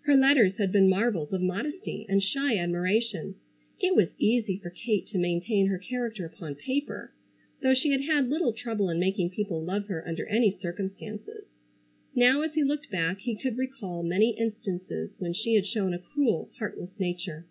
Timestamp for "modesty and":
1.42-2.20